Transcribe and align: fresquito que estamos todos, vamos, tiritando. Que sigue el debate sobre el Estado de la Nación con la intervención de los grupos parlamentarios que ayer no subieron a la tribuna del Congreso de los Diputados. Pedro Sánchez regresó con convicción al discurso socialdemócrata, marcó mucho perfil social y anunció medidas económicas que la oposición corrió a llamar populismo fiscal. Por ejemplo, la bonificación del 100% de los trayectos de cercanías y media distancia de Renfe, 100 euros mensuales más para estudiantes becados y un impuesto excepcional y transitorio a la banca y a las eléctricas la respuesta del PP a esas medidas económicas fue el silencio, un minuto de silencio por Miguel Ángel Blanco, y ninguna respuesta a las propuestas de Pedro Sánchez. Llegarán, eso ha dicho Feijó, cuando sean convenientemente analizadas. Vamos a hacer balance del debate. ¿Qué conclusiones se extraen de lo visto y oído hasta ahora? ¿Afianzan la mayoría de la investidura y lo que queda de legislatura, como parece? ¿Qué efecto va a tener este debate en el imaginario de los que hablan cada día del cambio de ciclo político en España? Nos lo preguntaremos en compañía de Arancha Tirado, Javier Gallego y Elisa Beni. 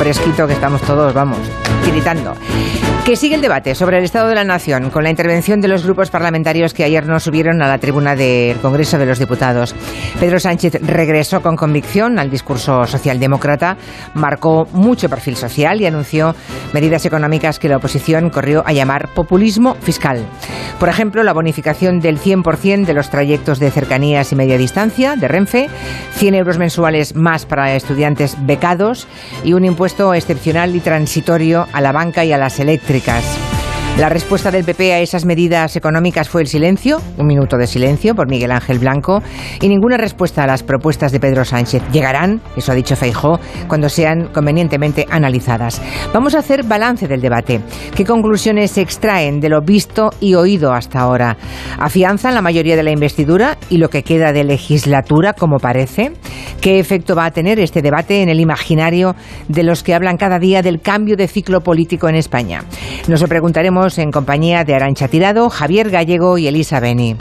fresquito 0.00 0.46
que 0.46 0.54
estamos 0.54 0.80
todos, 0.80 1.12
vamos, 1.12 1.40
tiritando. 1.84 2.32
Que 3.04 3.16
sigue 3.16 3.34
el 3.34 3.42
debate 3.42 3.74
sobre 3.74 3.98
el 3.98 4.04
Estado 4.04 4.28
de 4.28 4.34
la 4.34 4.44
Nación 4.44 4.88
con 4.88 5.04
la 5.04 5.10
intervención 5.10 5.60
de 5.60 5.68
los 5.68 5.84
grupos 5.84 6.10
parlamentarios 6.10 6.72
que 6.72 6.84
ayer 6.84 7.06
no 7.06 7.20
subieron 7.20 7.60
a 7.60 7.68
la 7.68 7.76
tribuna 7.76 8.16
del 8.16 8.56
Congreso 8.60 8.96
de 8.96 9.04
los 9.04 9.18
Diputados. 9.18 9.74
Pedro 10.18 10.40
Sánchez 10.40 10.78
regresó 10.80 11.42
con 11.42 11.56
convicción 11.56 12.18
al 12.18 12.30
discurso 12.30 12.86
socialdemócrata, 12.86 13.76
marcó 14.14 14.66
mucho 14.72 15.10
perfil 15.10 15.36
social 15.36 15.82
y 15.82 15.86
anunció 15.86 16.34
medidas 16.72 17.04
económicas 17.04 17.58
que 17.58 17.68
la 17.68 17.76
oposición 17.76 18.30
corrió 18.30 18.62
a 18.64 18.72
llamar 18.72 19.08
populismo 19.12 19.74
fiscal. 19.74 20.24
Por 20.78 20.88
ejemplo, 20.88 21.22
la 21.22 21.34
bonificación 21.34 22.00
del 22.00 22.18
100% 22.18 22.86
de 22.86 22.94
los 22.94 23.10
trayectos 23.10 23.58
de 23.58 23.70
cercanías 23.70 24.32
y 24.32 24.36
media 24.36 24.56
distancia 24.56 25.14
de 25.14 25.28
Renfe, 25.28 25.68
100 26.14 26.34
euros 26.34 26.56
mensuales 26.58 27.14
más 27.14 27.44
para 27.44 27.74
estudiantes 27.74 28.36
becados 28.46 29.06
y 29.44 29.52
un 29.52 29.64
impuesto 29.90 30.14
excepcional 30.14 30.76
y 30.76 30.80
transitorio 30.80 31.66
a 31.72 31.80
la 31.80 31.90
banca 31.90 32.24
y 32.24 32.32
a 32.32 32.38
las 32.38 32.60
eléctricas 32.60 33.24
la 33.98 34.08
respuesta 34.08 34.50
del 34.50 34.64
PP 34.64 34.94
a 34.94 35.00
esas 35.00 35.26
medidas 35.26 35.76
económicas 35.76 36.26
fue 36.26 36.40
el 36.40 36.46
silencio, 36.46 37.02
un 37.18 37.26
minuto 37.26 37.58
de 37.58 37.66
silencio 37.66 38.14
por 38.14 38.30
Miguel 38.30 38.50
Ángel 38.50 38.78
Blanco, 38.78 39.22
y 39.60 39.68
ninguna 39.68 39.98
respuesta 39.98 40.42
a 40.42 40.46
las 40.46 40.62
propuestas 40.62 41.12
de 41.12 41.20
Pedro 41.20 41.44
Sánchez. 41.44 41.82
Llegarán, 41.92 42.40
eso 42.56 42.72
ha 42.72 42.74
dicho 42.74 42.96
Feijó, 42.96 43.38
cuando 43.68 43.90
sean 43.90 44.28
convenientemente 44.32 45.06
analizadas. 45.10 45.82
Vamos 46.14 46.34
a 46.34 46.38
hacer 46.38 46.64
balance 46.64 47.08
del 47.08 47.20
debate. 47.20 47.60
¿Qué 47.94 48.06
conclusiones 48.06 48.70
se 48.70 48.80
extraen 48.80 49.38
de 49.38 49.50
lo 49.50 49.60
visto 49.60 50.08
y 50.18 50.32
oído 50.32 50.72
hasta 50.72 51.00
ahora? 51.00 51.36
¿Afianzan 51.78 52.34
la 52.34 52.40
mayoría 52.40 52.76
de 52.76 52.84
la 52.84 52.92
investidura 52.92 53.58
y 53.68 53.76
lo 53.76 53.90
que 53.90 54.02
queda 54.02 54.32
de 54.32 54.44
legislatura, 54.44 55.34
como 55.34 55.58
parece? 55.58 56.12
¿Qué 56.60 56.78
efecto 56.78 57.16
va 57.16 57.24
a 57.24 57.30
tener 57.30 57.58
este 57.58 57.80
debate 57.80 58.20
en 58.20 58.28
el 58.28 58.38
imaginario 58.38 59.16
de 59.48 59.62
los 59.62 59.82
que 59.82 59.94
hablan 59.94 60.18
cada 60.18 60.38
día 60.38 60.60
del 60.60 60.82
cambio 60.82 61.16
de 61.16 61.26
ciclo 61.26 61.62
político 61.62 62.06
en 62.08 62.16
España? 62.16 62.64
Nos 63.08 63.22
lo 63.22 63.28
preguntaremos 63.28 63.96
en 63.96 64.10
compañía 64.12 64.62
de 64.64 64.74
Arancha 64.74 65.08
Tirado, 65.08 65.48
Javier 65.48 65.88
Gallego 65.88 66.36
y 66.36 66.48
Elisa 66.48 66.78
Beni. 66.78 67.16